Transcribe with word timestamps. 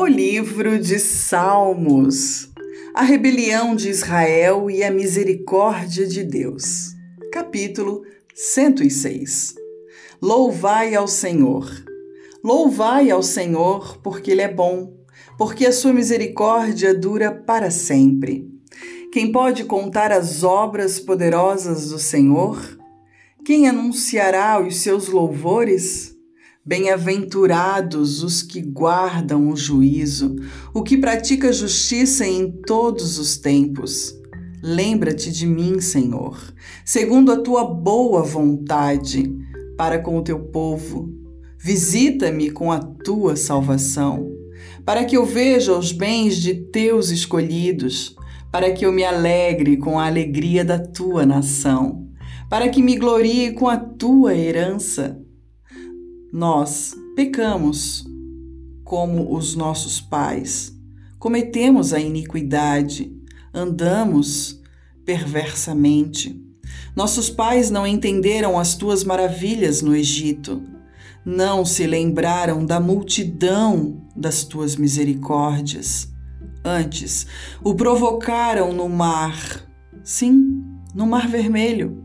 O 0.00 0.06
livro 0.06 0.78
de 0.78 0.98
Salmos, 0.98 2.48
a 2.94 3.02
rebelião 3.02 3.76
de 3.76 3.90
Israel 3.90 4.70
e 4.70 4.82
a 4.82 4.90
misericórdia 4.90 6.06
de 6.06 6.24
Deus. 6.24 6.94
Capítulo 7.30 8.00
106. 8.34 9.56
Louvai 10.22 10.94
ao 10.94 11.06
Senhor. 11.06 11.68
Louvai 12.42 13.10
ao 13.10 13.22
Senhor, 13.22 13.98
porque 13.98 14.30
Ele 14.30 14.40
é 14.40 14.50
bom, 14.50 14.90
porque 15.36 15.66
a 15.66 15.72
sua 15.72 15.92
misericórdia 15.92 16.94
dura 16.94 17.30
para 17.30 17.70
sempre. 17.70 18.48
Quem 19.12 19.30
pode 19.30 19.64
contar 19.64 20.12
as 20.12 20.42
obras 20.42 20.98
poderosas 20.98 21.90
do 21.90 21.98
Senhor? 21.98 22.58
Quem 23.44 23.68
anunciará 23.68 24.66
os 24.66 24.78
seus 24.78 25.08
louvores? 25.08 26.09
Bem-aventurados 26.70 28.22
os 28.22 28.44
que 28.44 28.60
guardam 28.60 29.48
o 29.48 29.56
juízo, 29.56 30.36
o 30.72 30.84
que 30.84 30.96
pratica 30.96 31.52
justiça 31.52 32.24
em 32.24 32.48
todos 32.48 33.18
os 33.18 33.36
tempos. 33.36 34.14
Lembra-te 34.62 35.32
de 35.32 35.48
mim, 35.48 35.80
Senhor, 35.80 36.38
segundo 36.84 37.32
a 37.32 37.40
tua 37.40 37.64
boa 37.64 38.22
vontade, 38.22 39.36
para 39.76 39.98
com 39.98 40.16
o 40.16 40.22
teu 40.22 40.38
povo. 40.38 41.12
Visita-me 41.58 42.52
com 42.52 42.70
a 42.70 42.78
tua 42.78 43.34
salvação, 43.34 44.30
para 44.84 45.04
que 45.04 45.16
eu 45.16 45.26
veja 45.26 45.76
os 45.76 45.90
bens 45.90 46.36
de 46.36 46.54
teus 46.54 47.10
escolhidos, 47.10 48.14
para 48.52 48.70
que 48.70 48.86
eu 48.86 48.92
me 48.92 49.02
alegre 49.02 49.76
com 49.76 49.98
a 49.98 50.06
alegria 50.06 50.64
da 50.64 50.78
tua 50.78 51.26
nação, 51.26 52.06
para 52.48 52.68
que 52.68 52.80
me 52.80 52.94
glorie 52.94 53.54
com 53.54 53.66
a 53.66 53.76
tua 53.76 54.36
herança 54.36 55.20
nós 56.32 56.94
pecamos 57.16 58.04
como 58.84 59.36
os 59.36 59.54
nossos 59.54 60.00
pais, 60.00 60.76
cometemos 61.18 61.92
a 61.92 62.00
iniquidade, 62.00 63.12
andamos 63.52 64.60
perversamente. 65.04 66.40
Nossos 66.94 67.30
pais 67.30 67.70
não 67.70 67.86
entenderam 67.86 68.58
as 68.58 68.74
tuas 68.74 69.04
maravilhas 69.04 69.82
no 69.82 69.94
Egito, 69.94 70.62
não 71.24 71.64
se 71.64 71.86
lembraram 71.86 72.64
da 72.64 72.80
multidão 72.80 74.02
das 74.16 74.44
tuas 74.44 74.76
misericórdias. 74.76 76.08
Antes, 76.64 77.26
o 77.62 77.74
provocaram 77.74 78.72
no 78.72 78.88
mar, 78.88 79.64
sim, 80.02 80.62
no 80.94 81.06
Mar 81.06 81.28
Vermelho. 81.28 82.04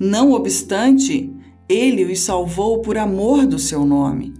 Não 0.00 0.32
obstante, 0.32 1.32
ele 1.68 2.04
os 2.04 2.20
salvou 2.20 2.80
por 2.80 2.96
amor 2.96 3.46
do 3.46 3.58
seu 3.58 3.84
nome, 3.84 4.32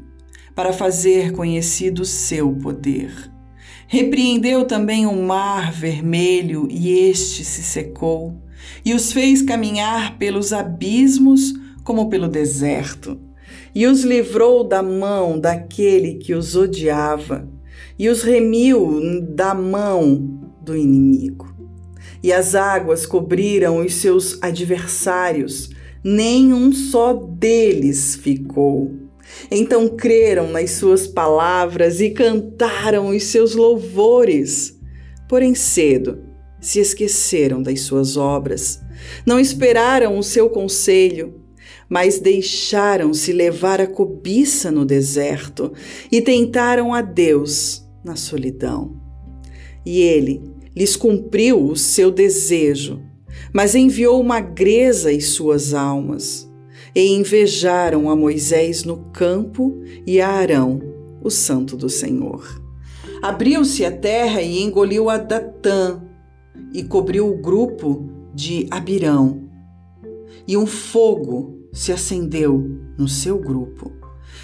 para 0.54 0.72
fazer 0.72 1.32
conhecido 1.32 2.04
seu 2.04 2.52
poder. 2.52 3.30
Repreendeu 3.86 4.64
também 4.64 5.06
o 5.06 5.22
mar 5.22 5.72
vermelho 5.72 6.66
e 6.70 6.90
este 6.90 7.44
se 7.44 7.62
secou, 7.62 8.34
e 8.84 8.94
os 8.94 9.12
fez 9.12 9.42
caminhar 9.42 10.18
pelos 10.18 10.52
abismos 10.52 11.54
como 11.84 12.08
pelo 12.08 12.28
deserto, 12.28 13.18
e 13.74 13.86
os 13.86 14.02
livrou 14.02 14.64
da 14.64 14.82
mão 14.82 15.38
daquele 15.38 16.14
que 16.14 16.34
os 16.34 16.56
odiava, 16.56 17.48
e 17.98 18.08
os 18.08 18.22
remiu 18.22 19.00
da 19.22 19.54
mão 19.54 20.52
do 20.60 20.76
inimigo. 20.76 21.54
E 22.22 22.32
as 22.32 22.54
águas 22.54 23.06
cobriram 23.06 23.78
os 23.78 23.94
seus 23.94 24.38
adversários, 24.42 25.70
nenhum 26.08 26.72
só 26.72 27.12
deles 27.12 28.16
ficou. 28.16 28.94
Então 29.50 29.88
creram 29.88 30.50
nas 30.50 30.70
suas 30.70 31.06
palavras 31.06 32.00
e 32.00 32.10
cantaram 32.10 33.08
os 33.08 33.24
seus 33.24 33.54
louvores. 33.54 34.78
Porém, 35.28 35.54
cedo 35.54 36.24
se 36.60 36.80
esqueceram 36.80 37.62
das 37.62 37.82
suas 37.82 38.16
obras, 38.16 38.80
não 39.24 39.38
esperaram 39.38 40.18
o 40.18 40.22
seu 40.22 40.48
conselho, 40.48 41.42
mas 41.88 42.18
deixaram-se 42.18 43.32
levar 43.32 43.80
a 43.80 43.86
cobiça 43.86 44.70
no 44.70 44.84
deserto 44.84 45.72
e 46.10 46.20
tentaram 46.20 46.92
a 46.92 47.02
Deus 47.02 47.86
na 48.02 48.16
solidão. 48.16 48.96
E 49.84 50.00
ele 50.00 50.42
lhes 50.74 50.96
cumpriu 50.96 51.62
o 51.62 51.76
seu 51.76 52.10
desejo 52.10 53.07
mas 53.52 53.74
enviou 53.74 54.22
magreza 54.22 55.10
às 55.10 55.26
suas 55.26 55.74
almas, 55.74 56.48
e 56.94 57.14
invejaram 57.14 58.10
a 58.10 58.16
Moisés 58.16 58.84
no 58.84 58.96
campo 59.12 59.80
e 60.06 60.20
a 60.20 60.28
Arão, 60.28 60.80
o 61.22 61.30
santo 61.30 61.76
do 61.76 61.88
Senhor. 61.88 62.62
Abriu-se 63.22 63.84
a 63.84 63.90
terra 63.90 64.42
e 64.42 64.62
engoliu 64.62 65.10
a 65.10 65.16
Datã, 65.16 66.02
e 66.72 66.82
cobriu 66.84 67.28
o 67.28 67.40
grupo 67.40 68.08
de 68.34 68.66
Abirão. 68.70 69.48
E 70.46 70.56
um 70.56 70.66
fogo 70.66 71.58
se 71.72 71.92
acendeu 71.92 72.78
no 72.96 73.08
seu 73.08 73.38
grupo. 73.38 73.92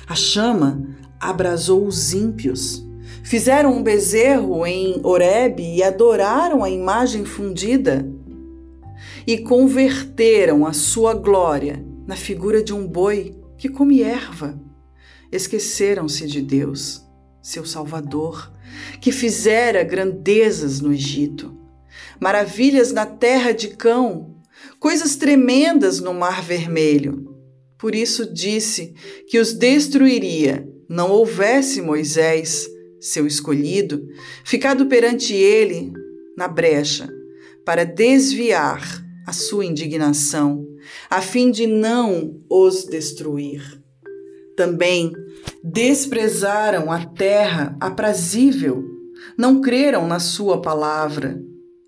A 0.06 0.14
chama 0.14 0.82
abrasou 1.20 1.86
os 1.86 2.12
ímpios. 2.12 2.84
Fizeram 3.22 3.72
um 3.72 3.82
bezerro 3.82 4.66
em 4.66 5.00
Horebe 5.02 5.62
e 5.62 5.82
adoraram 5.82 6.62
a 6.62 6.68
imagem 6.68 7.24
fundida 7.24 8.06
e 9.26 9.38
converteram 9.38 10.66
a 10.66 10.72
sua 10.72 11.14
glória 11.14 11.84
na 12.06 12.16
figura 12.16 12.62
de 12.62 12.72
um 12.72 12.86
boi 12.86 13.34
que 13.56 13.68
come 13.68 14.02
erva. 14.02 14.60
Esqueceram-se 15.32 16.26
de 16.26 16.42
Deus, 16.42 17.02
seu 17.42 17.64
Salvador, 17.64 18.52
que 19.00 19.10
fizera 19.10 19.82
grandezas 19.82 20.80
no 20.80 20.92
Egito, 20.92 21.56
maravilhas 22.20 22.92
na 22.92 23.06
terra 23.06 23.52
de 23.52 23.68
Cão, 23.68 24.36
coisas 24.78 25.16
tremendas 25.16 26.00
no 26.00 26.12
Mar 26.12 26.42
Vermelho. 26.42 27.34
Por 27.78 27.94
isso 27.94 28.32
disse 28.32 28.94
que 29.28 29.38
os 29.38 29.52
destruiria, 29.52 30.68
não 30.88 31.10
houvesse 31.10 31.80
Moisés, 31.80 32.68
seu 33.00 33.26
escolhido, 33.26 34.06
ficado 34.44 34.86
perante 34.86 35.34
ele 35.34 35.92
na 36.36 36.48
brecha, 36.48 37.08
para 37.64 37.84
desviar 37.84 39.03
a 39.26 39.32
sua 39.32 39.64
indignação, 39.64 40.66
a 41.08 41.20
fim 41.20 41.50
de 41.50 41.66
não 41.66 42.40
os 42.48 42.84
destruir. 42.84 43.82
Também 44.56 45.12
desprezaram 45.62 46.90
a 46.92 47.04
terra 47.04 47.76
aprazível, 47.80 48.84
não 49.36 49.60
creram 49.60 50.06
na 50.06 50.20
sua 50.20 50.60
palavra. 50.60 51.40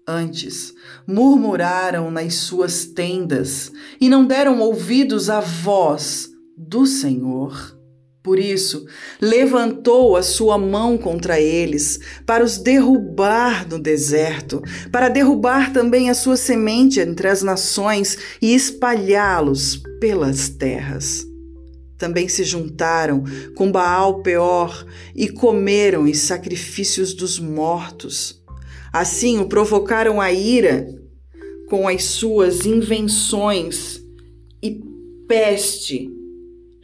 Antes, 0.08 0.72
murmuraram 1.06 2.10
nas 2.10 2.34
suas 2.34 2.86
tendas 2.86 3.72
e 4.00 4.08
não 4.08 4.25
deram 4.25 4.60
ouvidos 4.60 5.28
à 5.28 5.41
voz 5.41 6.30
do 6.56 6.86
Senhor. 6.86 7.75
Por 8.26 8.41
isso, 8.41 8.87
levantou 9.20 10.16
a 10.16 10.22
sua 10.22 10.59
mão 10.59 10.98
contra 10.98 11.41
eles, 11.41 12.00
para 12.26 12.42
os 12.42 12.59
derrubar 12.59 13.69
no 13.69 13.78
deserto, 13.78 14.60
para 14.91 15.09
derrubar 15.09 15.72
também 15.72 16.10
a 16.10 16.14
sua 16.14 16.37
semente 16.37 16.98
entre 16.98 17.28
as 17.28 17.44
nações 17.44 18.19
e 18.42 18.53
espalhá-los 18.53 19.81
pelas 20.00 20.48
terras. 20.48 21.25
Também 21.97 22.26
se 22.26 22.42
juntaram 22.42 23.22
com 23.54 23.70
Baal 23.70 24.20
Peor 24.22 24.84
e 25.14 25.28
comeram 25.28 26.03
os 26.03 26.19
sacrifícios 26.19 27.14
dos 27.14 27.38
mortos. 27.38 28.43
Assim 28.93 29.38
o 29.38 29.47
provocaram 29.47 30.20
a 30.20 30.32
ira 30.32 30.88
com 31.70 31.87
as 31.87 32.03
suas 32.03 32.66
invenções 32.66 34.03
e 34.60 34.81
peste 35.28 36.11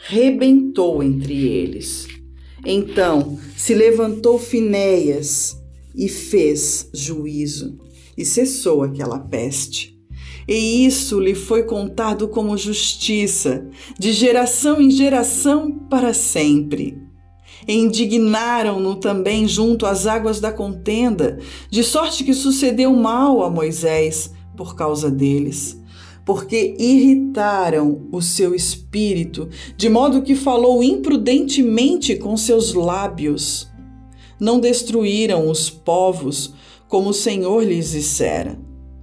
rebentou 0.06 1.02
entre 1.02 1.46
eles. 1.46 2.08
Então 2.64 3.38
se 3.56 3.74
levantou 3.74 4.38
Finéias 4.38 5.56
e 5.94 6.08
fez 6.08 6.88
juízo, 6.92 7.78
e 8.16 8.24
cessou 8.24 8.82
aquela 8.82 9.18
peste. 9.18 9.92
E 10.48 10.86
isso 10.86 11.20
lhe 11.20 11.34
foi 11.34 11.62
contado 11.62 12.26
como 12.28 12.56
justiça, 12.56 13.68
de 13.98 14.12
geração 14.12 14.80
em 14.80 14.90
geração 14.90 15.70
para 15.88 16.12
sempre. 16.12 16.98
indignaram-no 17.68 18.96
também 18.96 19.46
junto 19.46 19.86
às 19.86 20.06
águas 20.06 20.40
da 20.40 20.50
contenda, 20.50 21.38
de 21.70 21.84
sorte 21.84 22.24
que 22.24 22.34
sucedeu 22.34 22.92
mal 22.92 23.44
a 23.44 23.48
Moisés 23.48 24.32
por 24.56 24.74
causa 24.74 25.08
deles 25.08 25.81
porque 26.24 26.76
irritaram 26.78 28.08
o 28.12 28.22
seu 28.22 28.54
espírito, 28.54 29.48
de 29.76 29.88
modo 29.88 30.22
que 30.22 30.34
falou 30.34 30.82
imprudentemente 30.82 32.16
com 32.16 32.36
seus 32.36 32.74
lábios. 32.74 33.68
Não 34.38 34.60
destruíram 34.60 35.48
os 35.48 35.68
povos 35.68 36.54
como 36.88 37.10
o 37.10 37.14
Senhor 37.14 37.64
lhes 37.64 37.92
dissera. 37.92 38.58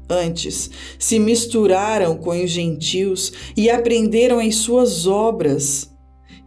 Antes, 0.09 0.71
se 0.97 1.19
misturaram 1.19 2.15
com 2.15 2.31
os 2.31 2.49
gentios 2.49 3.31
e 3.55 3.69
aprenderam 3.69 4.39
as 4.39 4.55
suas 4.55 5.05
obras. 5.05 5.87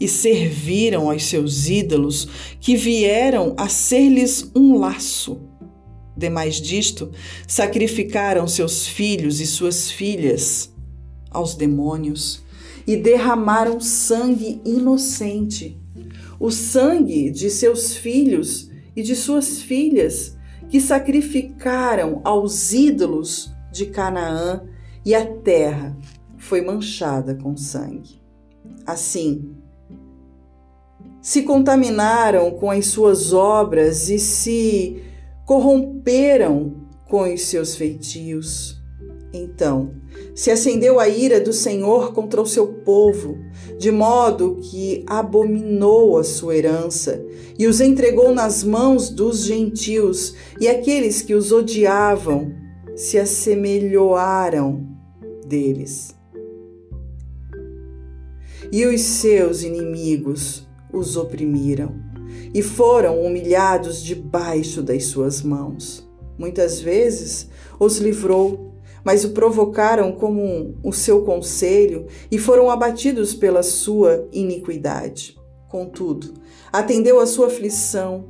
e 0.00 0.08
serviram 0.08 1.08
aos 1.08 1.22
seus 1.22 1.68
ídolos, 1.68 2.26
que 2.58 2.74
vieram 2.74 3.54
a 3.56 3.68
ser-lhes 3.68 4.50
um 4.52 4.76
laço. 4.76 5.40
Demais 6.16 6.56
disto, 6.56 7.10
sacrificaram 7.46 8.46
seus 8.46 8.86
filhos 8.86 9.40
e 9.40 9.46
suas 9.46 9.90
filhas 9.90 10.72
aos 11.30 11.54
demônios 11.54 12.42
e 12.86 12.96
derramaram 12.96 13.80
sangue 13.80 14.60
inocente, 14.64 15.80
o 16.38 16.50
sangue 16.50 17.30
de 17.30 17.48
seus 17.48 17.96
filhos 17.96 18.70
e 18.94 19.02
de 19.02 19.14
suas 19.14 19.62
filhas, 19.62 20.36
que 20.68 20.80
sacrificaram 20.80 22.20
aos 22.24 22.72
ídolos 22.72 23.52
de 23.70 23.86
Canaã, 23.86 24.62
e 25.04 25.14
a 25.14 25.26
terra 25.26 25.96
foi 26.38 26.60
manchada 26.60 27.34
com 27.34 27.56
sangue. 27.56 28.20
Assim, 28.86 29.54
se 31.20 31.42
contaminaram 31.42 32.50
com 32.52 32.70
as 32.70 32.86
suas 32.86 33.32
obras 33.32 34.08
e 34.08 34.18
se 34.18 35.02
corromperam 35.52 36.72
com 37.10 37.30
os 37.30 37.42
seus 37.42 37.76
feitios. 37.76 38.80
Então 39.34 39.90
se 40.34 40.50
acendeu 40.50 40.98
a 40.98 41.06
ira 41.08 41.38
do 41.38 41.52
Senhor 41.52 42.14
contra 42.14 42.40
o 42.40 42.46
seu 42.46 42.66
povo, 42.68 43.36
de 43.78 43.90
modo 43.90 44.56
que 44.62 45.04
abominou 45.06 46.16
a 46.16 46.24
sua 46.24 46.56
herança 46.56 47.22
e 47.58 47.66
os 47.66 47.82
entregou 47.82 48.34
nas 48.34 48.64
mãos 48.64 49.10
dos 49.10 49.44
gentios, 49.44 50.34
e 50.58 50.68
aqueles 50.68 51.20
que 51.20 51.34
os 51.34 51.52
odiavam 51.52 52.54
se 52.96 53.18
assemelharam 53.18 54.86
deles. 55.46 56.16
E 58.72 58.86
os 58.86 59.02
seus 59.02 59.62
inimigos 59.62 60.66
os 60.90 61.18
oprimiram 61.18 62.11
e 62.54 62.62
foram 62.62 63.20
humilhados 63.20 64.02
debaixo 64.02 64.82
das 64.82 65.06
suas 65.06 65.42
mãos. 65.42 66.08
Muitas 66.38 66.80
vezes 66.80 67.48
os 67.78 67.98
livrou, 67.98 68.72
mas 69.04 69.24
o 69.24 69.30
provocaram 69.30 70.12
como 70.12 70.74
o 70.82 70.92
seu 70.92 71.22
conselho 71.22 72.06
e 72.30 72.38
foram 72.38 72.70
abatidos 72.70 73.34
pela 73.34 73.62
sua 73.62 74.28
iniquidade. 74.32 75.36
Contudo, 75.68 76.34
atendeu 76.72 77.18
a 77.18 77.26
sua 77.26 77.46
aflição, 77.46 78.26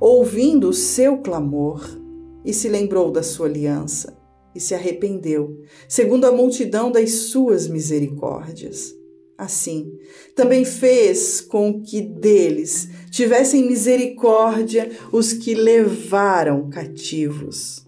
ouvindo 0.00 0.68
o 0.68 0.74
seu 0.74 1.18
clamor, 1.18 1.98
e 2.44 2.52
se 2.54 2.68
lembrou 2.68 3.10
da 3.10 3.22
sua 3.22 3.46
aliança, 3.46 4.16
e 4.54 4.60
se 4.60 4.74
arrependeu, 4.74 5.60
segundo 5.88 6.24
a 6.24 6.32
multidão 6.32 6.90
das 6.90 7.10
suas 7.12 7.68
misericórdias. 7.68 8.94
Assim, 9.40 9.98
também 10.36 10.66
fez 10.66 11.40
com 11.40 11.80
que 11.80 12.02
deles 12.02 12.90
tivessem 13.10 13.66
misericórdia 13.66 14.90
os 15.10 15.32
que 15.32 15.54
levaram 15.54 16.68
cativos. 16.68 17.82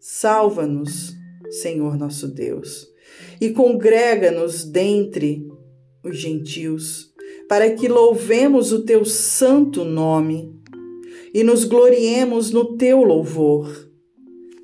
Salva-nos, 0.00 1.12
Senhor 1.60 1.98
nosso 1.98 2.28
Deus, 2.28 2.88
e 3.38 3.50
congrega-nos 3.50 4.64
dentre 4.64 5.46
os 6.02 6.16
gentios, 6.16 7.12
para 7.46 7.70
que 7.74 7.86
louvemos 7.86 8.72
o 8.72 8.86
teu 8.86 9.04
santo 9.04 9.84
nome 9.84 10.50
e 11.34 11.44
nos 11.44 11.64
gloriemos 11.64 12.50
no 12.50 12.74
teu 12.78 13.02
louvor. 13.04 13.90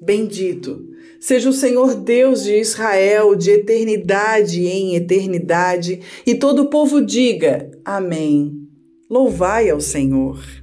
Bendito 0.00 0.88
Seja 1.20 1.50
o 1.50 1.52
Senhor 1.52 1.94
Deus 1.94 2.44
de 2.44 2.58
Israel 2.58 3.36
de 3.36 3.50
eternidade 3.50 4.66
em 4.66 4.96
eternidade, 4.96 6.00
e 6.26 6.34
todo 6.34 6.62
o 6.62 6.70
povo 6.70 7.04
diga: 7.04 7.70
Amém. 7.84 8.66
Louvai 9.08 9.68
ao 9.68 9.82
Senhor. 9.82 10.59